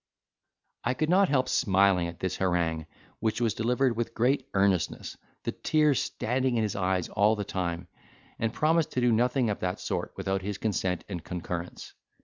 I 0.83 0.95
could 0.95 1.11
not 1.11 1.29
help 1.29 1.47
smiling 1.47 2.07
at 2.07 2.19
this 2.19 2.37
harangue, 2.37 2.87
which 3.19 3.39
was 3.39 3.53
delivered 3.53 3.95
with 3.95 4.15
great 4.15 4.47
earnestness, 4.55 5.15
the 5.43 5.51
tears 5.51 6.01
standing 6.01 6.57
in 6.57 6.63
his 6.63 6.75
eyes 6.75 7.07
all 7.09 7.35
the 7.35 7.43
time, 7.45 7.87
and 8.39 8.51
promised 8.51 8.93
to 8.93 9.01
do 9.01 9.11
nothing 9.11 9.51
of 9.51 9.59
that 9.59 9.79
sort 9.79 10.13
without 10.17 10.41
his 10.41 10.57
consent 10.57 11.03
and 11.07 11.23
concurrence. 11.23 11.93